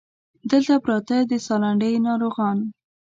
[0.49, 2.57] دلته پراته د سالنډۍ ناروغان